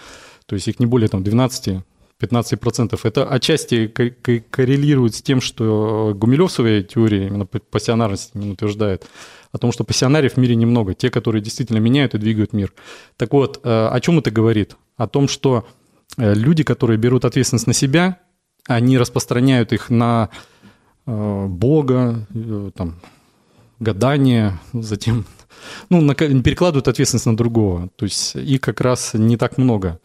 то 0.44 0.56
есть 0.56 0.68
их 0.68 0.78
не 0.78 0.84
более 0.84 1.08
там 1.08 1.24
12 1.24 1.82
15%. 2.22 2.98
Это 3.02 3.28
отчасти 3.28 3.88
коррелирует 3.88 5.14
с 5.16 5.22
тем, 5.22 5.40
что 5.40 6.12
Гумилев 6.14 6.50
в 6.50 6.54
своей 6.54 6.82
теории 6.82 7.26
именно 7.26 7.46
пассионарности 7.46 8.30
именно 8.34 8.52
утверждает, 8.52 9.06
о 9.50 9.58
том, 9.58 9.72
что 9.72 9.84
пассионариев 9.84 10.34
в 10.34 10.36
мире 10.38 10.54
немного, 10.54 10.94
те, 10.94 11.10
которые 11.10 11.42
действительно 11.42 11.78
меняют 11.78 12.14
и 12.14 12.18
двигают 12.18 12.52
мир. 12.52 12.72
Так 13.16 13.32
вот, 13.32 13.60
э, 13.62 13.68
о 13.68 14.00
чем 14.00 14.18
это 14.18 14.30
говорит? 14.30 14.76
О 14.96 15.06
том, 15.06 15.28
что 15.28 15.66
э, 16.16 16.32
люди, 16.34 16.62
которые 16.62 16.96
берут 16.96 17.24
ответственность 17.24 17.66
на 17.66 17.74
себя, 17.74 18.18
они 18.66 18.96
распространяют 18.96 19.72
их 19.72 19.90
на 19.90 20.30
э, 21.06 21.46
Бога, 21.46 22.26
там, 22.74 23.00
гадание, 23.78 24.58
затем 24.72 25.26
ну, 25.90 26.14
перекладывают 26.14 26.88
ответственность 26.88 27.26
на 27.26 27.36
другого. 27.36 27.90
То 27.96 28.06
есть 28.06 28.34
их 28.36 28.60
как 28.60 28.80
раз 28.80 29.14
не 29.14 29.36
так 29.36 29.58
много. 29.58 30.00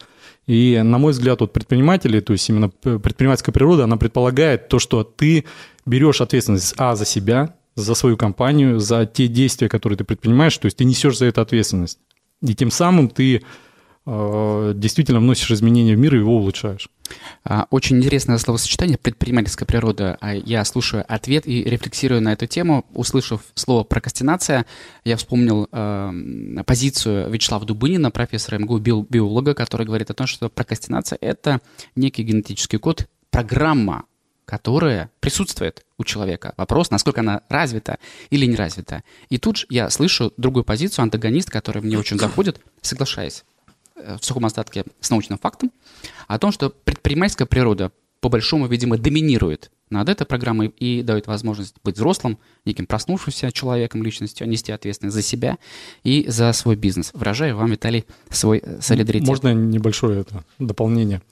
И, 0.46 0.80
на 0.82 0.98
мой 0.98 1.12
взгляд, 1.12 1.40
вот 1.40 1.52
предприниматели, 1.52 2.20
то 2.20 2.32
есть 2.32 2.48
именно 2.48 2.68
предпринимательская 2.68 3.52
природа, 3.52 3.84
она 3.84 3.96
предполагает 3.96 4.68
то, 4.68 4.78
что 4.78 5.04
ты 5.04 5.44
берешь 5.86 6.20
ответственность, 6.20 6.74
а, 6.78 6.96
за 6.96 7.04
себя, 7.04 7.54
за 7.74 7.94
свою 7.94 8.16
компанию, 8.16 8.80
за 8.80 9.06
те 9.06 9.28
действия, 9.28 9.68
которые 9.68 9.96
ты 9.96 10.04
предпринимаешь, 10.04 10.56
то 10.58 10.66
есть 10.66 10.76
ты 10.76 10.84
несешь 10.84 11.18
за 11.18 11.26
это 11.26 11.42
ответственность. 11.42 11.98
И 12.42 12.54
тем 12.54 12.70
самым 12.70 13.08
ты 13.08 13.42
действительно 14.74 15.20
вносишь 15.20 15.50
изменения 15.50 15.94
в 15.94 15.98
мир 15.98 16.14
и 16.14 16.18
его 16.18 16.36
улучшаешь. 16.36 16.88
А, 17.44 17.66
очень 17.70 17.98
интересное 17.98 18.38
словосочетание 18.38 18.98
«предпринимательская 18.98 19.66
природа». 19.66 20.16
А, 20.20 20.34
я 20.34 20.64
слушаю 20.64 21.04
ответ 21.08 21.46
и 21.46 21.62
рефлексирую 21.64 22.22
на 22.22 22.32
эту 22.32 22.46
тему. 22.46 22.86
Услышав 22.94 23.42
слово 23.54 23.84
«прокрастинация», 23.84 24.66
я 25.04 25.16
вспомнил 25.16 25.68
э, 25.70 26.62
позицию 26.66 27.30
Вячеслава 27.30 27.66
Дубынина, 27.66 28.10
профессора 28.10 28.58
МГУ, 28.58 28.78
биолога, 28.78 29.54
который 29.54 29.86
говорит 29.86 30.10
о 30.10 30.14
том, 30.14 30.26
что 30.26 30.48
прокрастинация– 30.48 31.18
это 31.20 31.60
некий 31.96 32.22
генетический 32.22 32.78
код, 32.78 33.08
программа, 33.30 34.04
которая 34.48 35.10
присутствует 35.20 35.84
у 35.98 36.04
человека. 36.04 36.54
Вопрос, 36.56 36.90
насколько 36.90 37.20
она 37.20 37.42
развита 37.50 37.98
или 38.30 38.46
не 38.46 38.56
развита. 38.56 39.02
И 39.28 39.36
тут 39.36 39.58
же 39.58 39.66
я 39.68 39.90
слышу 39.90 40.32
другую 40.38 40.64
позицию, 40.64 41.02
антагонист, 41.02 41.50
который 41.50 41.82
мне 41.82 41.98
очень 41.98 42.18
заходит, 42.18 42.60
соглашаясь 42.80 43.44
э, 43.44 43.47
в 44.20 44.24
сухом 44.24 44.46
остатке 44.46 44.84
с 45.00 45.10
научным 45.10 45.38
фактом, 45.38 45.72
о 46.26 46.38
том, 46.38 46.52
что 46.52 46.70
предпринимательская 46.70 47.46
природа 47.46 47.92
по 48.20 48.28
большому, 48.28 48.66
видимо, 48.66 48.98
доминирует 48.98 49.70
над 49.90 50.08
этой 50.08 50.26
программой 50.26 50.68
и 50.68 51.02
дает 51.02 51.26
возможность 51.26 51.74
быть 51.82 51.96
взрослым, 51.96 52.38
неким 52.64 52.86
проснувшимся 52.86 53.52
человеком, 53.52 54.02
личностью, 54.02 54.46
нести 54.48 54.70
ответственность 54.72 55.14
за 55.14 55.22
себя 55.22 55.58
и 56.02 56.26
за 56.28 56.52
свой 56.52 56.76
бизнес. 56.76 57.10
Выражаю 57.14 57.56
вам, 57.56 57.70
Виталий, 57.70 58.04
свой 58.28 58.60
э, 58.62 58.80
солидаритет. 58.80 59.26
Можно 59.26 59.54
небольшое 59.54 60.20
это 60.20 60.44
дополнение? 60.58 61.22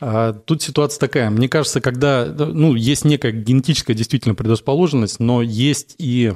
А, 0.00 0.32
тут 0.32 0.62
ситуация 0.62 0.98
такая. 0.98 1.30
Мне 1.30 1.48
кажется, 1.48 1.80
когда 1.80 2.26
ну, 2.26 2.74
есть 2.74 3.04
некая 3.04 3.32
генетическая 3.32 3.94
действительно 3.94 4.34
предрасположенность, 4.34 5.20
но 5.20 5.40
есть 5.42 5.94
и 5.98 6.32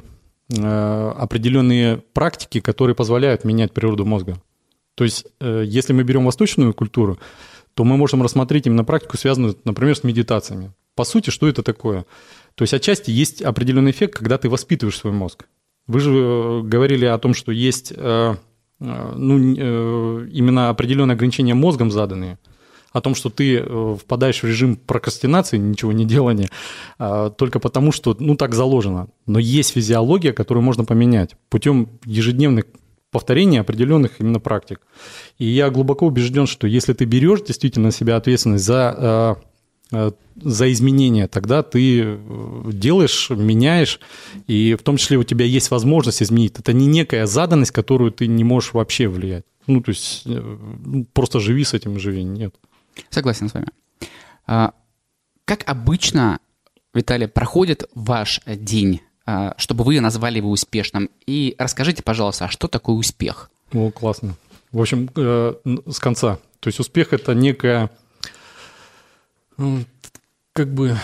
э, 0.49 1.13
определенные 1.17 1.97
практики, 1.97 2.61
которые 2.61 2.95
позволяют 2.95 3.43
менять 3.43 3.73
природу 3.73 4.05
мозга. 4.05 4.39
То 4.95 5.03
есть, 5.03 5.27
э, 5.41 5.63
если 5.67 5.93
мы 5.93 6.03
берем 6.03 6.25
восточную 6.25 6.73
культуру, 6.73 7.19
то 7.73 7.83
мы 7.83 7.97
можем 7.97 8.23
рассмотреть 8.23 8.67
именно 8.67 8.85
практику, 8.85 9.17
связанную, 9.17 9.57
например, 9.65 9.95
с 9.95 10.03
медитациями. 10.03 10.71
По 10.95 11.03
сути, 11.03 11.29
что 11.29 11.47
это 11.47 11.61
такое? 11.61 12.05
То 12.55 12.63
есть 12.63 12.73
отчасти 12.73 13.11
есть 13.11 13.41
определенный 13.41 13.91
эффект, 13.91 14.15
когда 14.15 14.37
ты 14.37 14.49
воспитываешь 14.49 14.97
свой 14.97 15.11
мозг. 15.11 15.45
Вы 15.87 15.99
же 15.99 16.11
э, 16.11 16.61
говорили 16.63 17.05
о 17.05 17.17
том, 17.17 17.33
что 17.33 17.51
есть 17.51 17.93
э, 17.95 18.35
ну, 18.79 19.37
именно 20.25 20.69
определенные 20.69 21.15
ограничения 21.15 21.53
мозгом 21.53 21.91
заданные, 21.91 22.39
о 22.91 23.01
том, 23.01 23.15
что 23.15 23.29
ты 23.29 23.61
впадаешь 23.97 24.41
в 24.41 24.45
режим 24.45 24.75
прокрастинации, 24.75 25.57
ничего 25.57 25.91
не 25.93 26.05
делания, 26.05 26.49
а, 26.97 27.29
только 27.29 27.59
потому, 27.59 27.93
что 27.93 28.15
ну, 28.19 28.35
так 28.35 28.53
заложено. 28.53 29.07
Но 29.25 29.39
есть 29.39 29.71
физиология, 29.71 30.33
которую 30.33 30.63
можно 30.63 30.83
поменять 30.83 31.35
путем 31.49 31.89
ежедневных 32.05 32.65
повторения 33.15 33.61
определенных 33.61 34.19
именно 34.19 34.39
практик. 34.39 34.81
И 35.39 35.45
я 35.45 35.69
глубоко 35.69 36.05
убежден, 36.05 36.45
что 36.47 36.67
если 36.67 36.93
ты 36.93 37.05
берешь 37.05 37.41
действительно 37.41 37.87
на 37.87 37.91
себя 37.91 38.17
ответственность 38.17 38.65
за 38.65 39.37
Э, 39.91 40.11
за 40.41 40.69
изменения, 40.73 41.29
тогда 41.29 41.63
ты 41.63 42.01
э, 42.03 42.71
делаешь, 42.73 43.29
меняешь, 43.29 44.01
и 44.47 44.75
в 44.77 44.83
том 44.83 44.97
числе 44.97 45.15
у 45.15 45.23
тебя 45.23 45.45
есть 45.45 45.71
возможность 45.71 46.21
изменить. 46.21 46.59
Это 46.59 46.73
не 46.73 46.87
некая 46.87 47.25
заданность, 47.25 47.71
которую 47.71 48.11
ты 48.11 48.27
не 48.27 48.43
можешь 48.43 48.73
вообще 48.73 49.07
влиять. 49.07 49.45
Ну, 49.67 49.81
то 49.81 49.91
есть 49.91 50.23
э, 50.25 50.57
ну, 50.85 51.05
просто 51.13 51.39
живи 51.39 51.63
с 51.63 51.73
этим 51.73 51.97
живи, 51.99 52.23
нет. 52.23 52.53
Согласен 53.09 53.47
с 53.47 53.53
вами. 53.53 53.67
А, 54.45 54.73
как 55.45 55.63
обычно, 55.69 56.39
Виталий, 56.93 57.29
проходит 57.29 57.89
ваш 57.93 58.41
день, 58.45 59.01
чтобы 59.57 59.83
вы 59.83 59.99
назвали 59.99 60.37
его 60.37 60.51
успешным? 60.51 61.09
И 61.25 61.55
расскажите, 61.57 62.03
пожалуйста, 62.03 62.45
а 62.45 62.49
что 62.49 62.67
такое 62.67 62.95
успех? 62.95 63.49
О, 63.73 63.91
классно. 63.91 64.35
В 64.71 64.81
общем, 64.81 65.09
с 65.89 65.99
конца. 65.99 66.39
То 66.59 66.67
есть 66.67 66.79
успех– 66.79 67.07
это 67.13 67.33
некая 67.33 67.89
как 70.53 70.73
бы, 70.73 70.97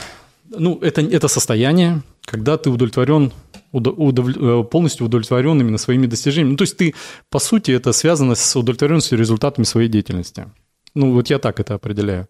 ну, 0.49 0.79
это, 0.81 1.01
это 1.01 1.27
состояние, 1.27 2.03
когда 2.21 2.57
ты 2.57 2.69
удовлетворен, 2.69 3.33
удов, 3.71 4.37
э, 4.37 4.63
полностью 4.63 5.05
удовлетворен 5.05 5.59
именно 5.59 5.77
своими 5.77 6.07
достижениями. 6.07 6.51
Ну, 6.51 6.57
то 6.57 6.63
есть 6.63 6.77
ты, 6.77 6.93
по 7.29 7.39
сути, 7.39 7.71
это 7.71 7.91
связано 7.91 8.35
с 8.35 8.55
удовлетворенностью 8.55 9.17
результатами 9.17 9.65
своей 9.65 9.89
деятельности. 9.89 10.47
Ну, 10.93 11.13
вот 11.13 11.29
я 11.29 11.39
так 11.39 11.59
это 11.59 11.75
определяю. 11.75 12.27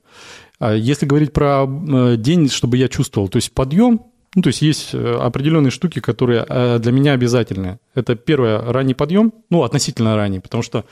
А 0.60 0.74
если 0.74 1.06
говорить 1.06 1.34
про 1.34 1.66
э, 1.66 2.16
день, 2.18 2.50
чтобы 2.50 2.78
я 2.78 2.88
чувствовал, 2.88 3.28
то 3.28 3.38
есть 3.38 3.52
подъем, 3.52 4.02
ну, 4.36 4.42
то 4.42 4.48
есть 4.48 4.62
есть 4.62 4.94
э, 4.94 5.16
определенные 5.20 5.72
штуки, 5.72 6.00
которые 6.00 6.46
для 6.80 6.92
меня 6.92 7.14
обязательны. 7.14 7.80
Это 7.96 8.16
первое, 8.16 8.60
ранний 8.60 8.94
подъем, 8.94 9.34
ну, 9.50 9.64
относительно 9.64 10.16
ранний, 10.16 10.40
потому 10.40 10.64
что, 10.64 10.86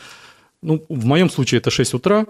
ну, 0.62 0.86
в 0.90 1.06
моем 1.06 1.30
случае 1.30 1.60
это 1.60 1.72
6 1.72 1.94
утра, 1.94 2.26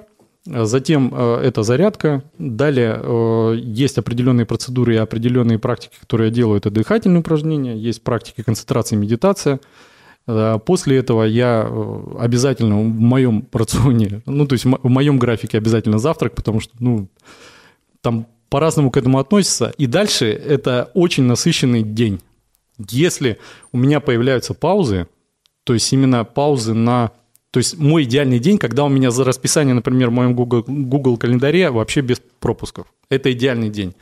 Затем 0.46 1.14
э, 1.14 1.42
это 1.44 1.64
зарядка. 1.64 2.24
Далее 2.38 3.00
э, 3.02 3.56
есть 3.62 3.98
определенные 3.98 4.46
процедуры 4.46 4.96
и 4.96 4.98
определенные 4.98 5.60
практики, 5.60 5.98
которые 6.00 6.30
я 6.30 6.34
делаю. 6.34 6.58
Это 6.58 6.72
дыхательные 6.72 7.20
упражнения, 7.20 7.78
есть 7.78 8.04
практики 8.04 8.42
концентрации 8.42 8.96
медитация. 8.96 9.60
Э, 10.28 10.58
после 10.66 10.98
этого 10.98 11.24
я 11.24 11.70
обязательно 12.20 12.80
в 12.80 12.88
моем 12.88 13.48
рационе, 13.54 14.22
ну, 14.26 14.48
то 14.48 14.54
есть 14.54 14.66
в 14.66 14.90
моем 14.90 15.20
графике 15.20 15.58
обязательно 15.58 16.00
завтрак, 16.00 16.36
потому 16.36 16.62
что, 16.62 16.74
ну, 16.80 17.10
там 18.02 18.26
по-разному 18.50 18.92
к 18.92 18.98
этому 18.98 19.20
относятся. 19.20 19.74
И 19.78 19.86
дальше 19.86 20.28
это 20.28 20.92
очень 20.94 21.24
насыщенный 21.24 21.84
день. 21.84 22.20
Если 22.90 23.38
у 23.72 23.78
меня 23.78 24.00
появляются 24.00 24.54
паузы, 24.54 25.08
то 25.64 25.74
есть 25.74 25.92
именно 25.94 26.24
паузы 26.26 26.74
на 26.74 27.12
то 27.52 27.58
есть 27.58 27.80
мой 27.80 28.04
идеальный 28.04 28.38
день, 28.38 28.60
когда 28.60 28.86
у 28.86 28.90
меня 28.90 29.10
за 29.10 29.24
расписание, 29.24 29.74
например, 29.74 30.10
в 30.10 30.14
моем 30.14 30.36
Google, 30.36 30.64
Google 30.68 31.18
календаре 31.18 31.72
вообще 31.72 32.02
без 32.02 32.22
пропусков. 32.40 32.86
Это 33.10 33.32
идеальный 33.32 33.70
день. 33.70 33.96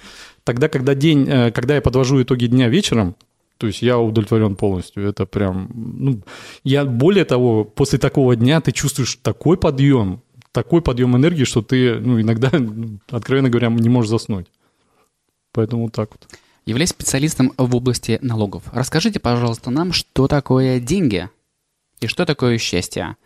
Тогда, 0.43 0.67
когда 0.67 0.95
день, 0.95 1.25
э, 1.29 1.51
когда 1.51 1.75
я 1.75 1.81
подвожу 1.81 2.21
итоги 2.21 2.47
дня 2.47 2.67
вечером, 2.67 3.15
то 3.57 3.67
есть 3.67 3.81
я 3.81 3.97
удовлетворен 3.99 4.55
полностью. 4.55 5.07
Это 5.07 5.25
прям, 5.25 5.69
ну, 5.73 6.21
я 6.63 6.85
более 6.85 7.25
того, 7.25 7.63
после 7.63 7.99
такого 7.99 8.35
дня 8.35 8.61
ты 8.61 8.71
чувствуешь 8.71 9.17
такой 9.21 9.57
подъем, 9.57 10.21
такой 10.57 10.81
подъем 10.81 11.15
энергии, 11.15 11.43
что 11.43 11.61
ты, 11.61 11.99
ну, 11.99 12.19
иногда, 12.19 12.51
откровенно 13.11 13.47
говоря, 13.47 13.69
не 13.69 13.89
можешь 13.89 14.09
заснуть. 14.09 14.47
Поэтому 15.51 15.83
вот 15.83 15.93
так 15.93 16.09
вот. 16.09 16.27
Являясь 16.65 16.89
специалистом 16.89 17.53
в 17.57 17.75
области 17.75 18.17
налогов, 18.23 18.63
расскажите, 18.73 19.19
пожалуйста, 19.19 19.69
нам, 19.69 19.93
что 19.93 20.27
такое 20.27 20.79
деньги 20.79 21.29
и 21.99 22.07
что 22.07 22.25
такое 22.25 22.57
счастье, 22.57 23.17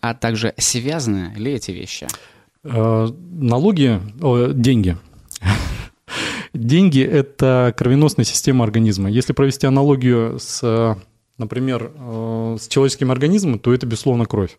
а 0.00 0.14
также 0.14 0.52
связаны 0.58 1.32
ли 1.36 1.52
эти 1.52 1.70
вещи? 1.70 2.08
Э, 2.64 3.06
налоги, 3.06 4.00
о, 4.20 4.48
деньги. 4.48 4.98
Деньги– 6.52 7.02
это 7.04 7.72
кровеносная 7.78 8.24
система 8.24 8.64
организма. 8.64 9.08
Если 9.08 9.32
провести 9.32 9.68
аналогию 9.68 10.40
с, 10.40 10.98
например, 11.38 11.92
э, 11.94 12.56
с 12.60 12.66
человеческим 12.66 13.12
организмом, 13.12 13.60
то 13.60 13.72
это, 13.72 13.86
безусловно, 13.86 14.26
кровь. 14.26 14.58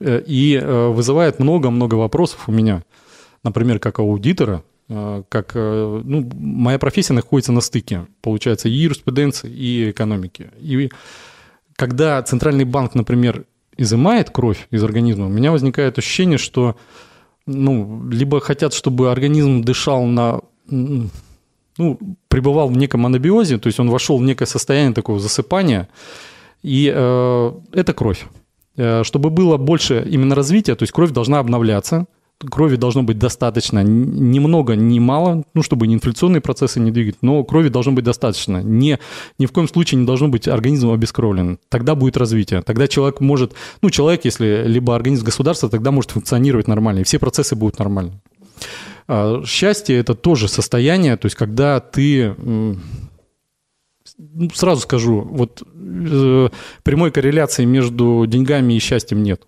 Э, 0.00 0.22
и 0.26 0.58
вызывает 0.58 1.38
много-много 1.38 1.94
вопросов 1.96 2.48
у 2.48 2.52
меня. 2.52 2.82
Например, 3.42 3.78
как 3.78 3.98
аудитора, 4.00 4.62
как 4.88 5.54
ну, 5.54 6.28
моя 6.34 6.78
профессия 6.78 7.12
находится 7.12 7.52
на 7.52 7.60
стыке, 7.60 8.06
получается, 8.22 8.68
и 8.68 8.72
юриспруденции, 8.72 9.50
и 9.50 9.90
экономики. 9.90 10.50
И 10.58 10.90
когда 11.76 12.22
центральный 12.22 12.64
банк, 12.64 12.94
например, 12.94 13.44
изымает 13.76 14.30
кровь 14.30 14.66
из 14.70 14.82
организма, 14.82 15.26
у 15.26 15.30
меня 15.30 15.52
возникает 15.52 15.98
ощущение, 15.98 16.38
что 16.38 16.76
ну, 17.46 18.08
либо 18.10 18.40
хотят, 18.40 18.74
чтобы 18.74 19.10
организм 19.10 19.62
дышал 19.62 20.04
на 20.04 20.40
ну, 21.78 21.98
пребывал 22.28 22.68
в 22.68 22.76
неком 22.76 23.06
анабиозе, 23.06 23.58
то 23.58 23.68
есть 23.68 23.80
он 23.80 23.88
вошел 23.88 24.18
в 24.18 24.22
некое 24.22 24.46
состояние 24.46 24.92
такого 24.92 25.18
засыпания, 25.20 25.88
и 26.62 26.92
э, 26.94 27.52
это 27.72 27.94
кровь. 27.94 28.26
Э, 28.78 29.02
чтобы 29.02 29.30
было 29.30 29.56
больше 29.56 30.06
именно 30.08 30.34
развития, 30.34 30.76
то 30.76 30.84
есть 30.84 30.92
кровь 30.92 31.10
должна 31.10 31.40
обновляться, 31.40 32.06
крови 32.38 32.76
должно 32.76 33.02
быть 33.02 33.18
достаточно, 33.18 33.82
ни 33.82 34.38
много, 34.38 34.76
ни 34.76 35.00
мало, 35.00 35.42
ну, 35.52 35.62
чтобы 35.64 35.88
не 35.88 35.94
инфляционные 35.94 36.40
процессы 36.40 36.78
не 36.78 36.92
двигать, 36.92 37.16
но 37.20 37.42
крови 37.42 37.70
должно 37.70 37.90
быть 37.90 38.04
достаточно. 38.04 38.62
Не, 38.62 39.00
ни 39.40 39.46
в 39.46 39.52
коем 39.52 39.66
случае 39.66 39.98
не 39.98 40.06
должно 40.06 40.28
быть 40.28 40.46
организм 40.46 40.90
обескровлен. 40.90 41.58
Тогда 41.68 41.96
будет 41.96 42.16
развитие. 42.16 42.62
Тогда 42.62 42.86
человек 42.86 43.20
может, 43.20 43.54
ну, 43.82 43.90
человек, 43.90 44.24
если 44.24 44.62
либо 44.66 44.94
организм 44.94 45.24
государства, 45.24 45.68
тогда 45.68 45.90
может 45.90 46.12
функционировать 46.12 46.68
нормально, 46.68 47.00
и 47.00 47.04
все 47.04 47.18
процессы 47.18 47.56
будут 47.56 47.80
нормальны. 47.80 48.12
А, 49.08 49.42
счастье– 49.44 49.96
это 49.98 50.14
тоже 50.14 50.46
состояние, 50.46 51.16
то 51.16 51.26
есть 51.26 51.34
когда 51.34 51.80
ты 51.80 52.36
сразу 54.54 54.82
скажу, 54.82 55.20
вот 55.20 55.62
э, 55.74 56.48
прямой 56.82 57.10
корреляции 57.10 57.64
между 57.64 58.26
деньгами 58.26 58.74
и 58.74 58.78
счастьем 58.78 59.22
нет. 59.22 59.42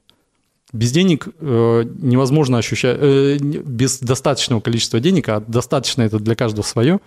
Без 0.72 0.92
денег 0.92 1.28
э, 1.40 1.84
невозможно 2.00 2.58
ощущать, 2.58 2.96
э, 3.00 3.38
без 3.40 3.98
достаточного 3.98 4.60
количества 4.60 5.00
денег, 5.00 5.28
а 5.28 5.40
достаточно 5.40 6.02
это 6.02 6.18
для 6.20 6.36
каждого 6.36 6.64
свое, 6.64 6.98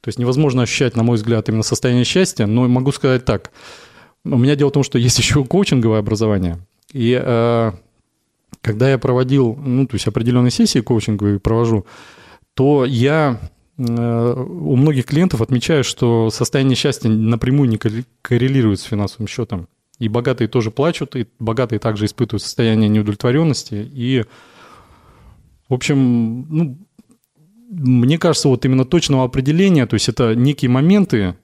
то 0.00 0.08
есть 0.08 0.18
невозможно 0.18 0.62
ощущать, 0.62 0.96
на 0.96 1.02
мой 1.02 1.16
взгляд, 1.16 1.48
именно 1.48 1.62
состояние 1.62 2.04
счастья, 2.04 2.46
но 2.46 2.68
могу 2.68 2.92
сказать 2.92 3.24
так. 3.24 3.50
У 4.24 4.38
меня 4.38 4.54
дело 4.54 4.68
в 4.68 4.72
том, 4.72 4.82
что 4.82 4.98
есть 4.98 5.18
еще 5.18 5.44
коучинговое 5.44 5.98
образование, 5.98 6.58
и 6.92 7.20
э, 7.20 7.72
когда 8.60 8.90
я 8.90 8.98
проводил, 8.98 9.56
ну, 9.56 9.86
то 9.86 9.94
есть 9.94 10.06
определенные 10.06 10.50
сессии 10.50 10.80
коучинговые 10.80 11.40
провожу, 11.40 11.86
то 12.54 12.84
я 12.84 13.40
у 13.88 14.76
многих 14.76 15.06
клиентов 15.06 15.40
отмечаю, 15.40 15.84
что 15.84 16.30
состояние 16.30 16.76
счастья 16.76 17.08
напрямую 17.08 17.68
не 17.68 17.78
коррелирует 18.22 18.80
с 18.80 18.84
финансовым 18.84 19.26
счетом. 19.26 19.68
И 19.98 20.08
богатые 20.08 20.48
тоже 20.48 20.70
плачут, 20.70 21.16
и 21.16 21.26
богатые 21.38 21.78
также 21.78 22.06
испытывают 22.06 22.42
состояние 22.42 22.88
неудовлетворенности. 22.88 23.88
И, 23.92 24.24
в 25.68 25.74
общем, 25.74 26.46
ну, 26.48 26.78
мне 27.70 28.18
кажется, 28.18 28.48
вот 28.48 28.64
именно 28.64 28.84
точного 28.84 29.24
определения, 29.24 29.86
то 29.86 29.94
есть 29.94 30.08
это 30.08 30.34
некие 30.34 30.70
моменты, 30.70 31.36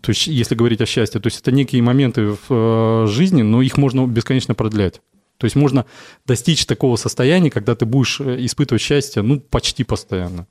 то 0.00 0.10
есть 0.10 0.26
если 0.26 0.54
говорить 0.54 0.80
о 0.80 0.86
счастье, 0.86 1.20
то 1.20 1.26
есть 1.28 1.40
это 1.40 1.52
некие 1.52 1.82
моменты 1.82 2.36
в 2.48 2.50
э, 2.50 3.06
жизни, 3.08 3.42
но 3.42 3.62
их 3.62 3.76
можно 3.76 4.06
бесконечно 4.06 4.54
продлять. 4.54 5.00
То 5.38 5.46
есть 5.46 5.56
можно 5.56 5.86
достичь 6.26 6.66
такого 6.66 6.96
состояния, 6.96 7.50
когда 7.50 7.74
ты 7.74 7.86
будешь 7.86 8.20
э, 8.20 8.44
испытывать 8.44 8.82
счастье, 8.82 9.22
ну, 9.22 9.40
почти 9.40 9.84
постоянно. 9.84 10.46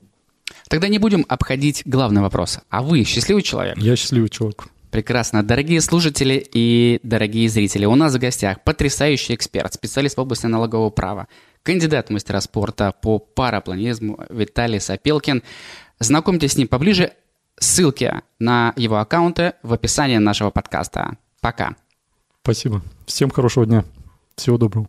Тогда 0.68 0.88
не 0.88 0.98
будем 0.98 1.24
обходить 1.28 1.82
главный 1.84 2.22
вопрос. 2.22 2.60
А 2.68 2.82
вы 2.82 3.04
счастливый 3.04 3.42
человек? 3.42 3.76
Я 3.78 3.96
счастливый 3.96 4.28
человек. 4.28 4.66
Прекрасно. 4.90 5.44
Дорогие 5.44 5.80
слушатели 5.80 6.44
и 6.52 6.98
дорогие 7.04 7.48
зрители, 7.48 7.84
у 7.84 7.94
нас 7.94 8.14
в 8.14 8.18
гостях 8.18 8.62
потрясающий 8.64 9.34
эксперт, 9.34 9.72
специалист 9.72 10.16
в 10.16 10.20
области 10.20 10.46
налогового 10.46 10.90
права, 10.90 11.28
кандидат 11.62 12.08
в 12.08 12.12
мастера 12.12 12.40
спорта 12.40 12.92
по 12.92 13.18
парапланизму 13.18 14.18
Виталий 14.30 14.80
Сапелкин. 14.80 15.42
Знакомьтесь 16.00 16.52
с 16.52 16.56
ним 16.56 16.66
поближе. 16.66 17.12
Ссылки 17.58 18.12
на 18.38 18.72
его 18.76 18.98
аккаунты 18.98 19.52
в 19.62 19.72
описании 19.72 20.16
нашего 20.16 20.50
подкаста. 20.50 21.18
Пока. 21.40 21.76
Спасибо. 22.42 22.82
Всем 23.06 23.30
хорошего 23.30 23.66
дня. 23.66 23.84
Всего 24.34 24.56
доброго. 24.56 24.88